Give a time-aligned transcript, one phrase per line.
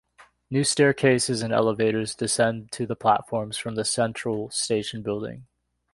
[0.49, 5.45] New staircases and elevators descend to the platforms from the central station building.